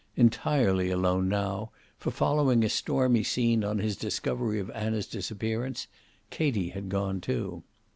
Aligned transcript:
Entirely 0.15 0.89
alone 0.89 1.29
now, 1.29 1.69
for 1.99 2.09
following 2.09 2.63
a 2.63 2.69
stormy 2.69 3.21
scene 3.21 3.63
on 3.63 3.77
his 3.77 3.95
discovery 3.95 4.59
of 4.59 4.71
Anna's 4.71 5.05
disappearance, 5.05 5.85
Katie 6.31 6.69
had 6.69 6.89
gone 6.89 7.21
too. 7.21 7.61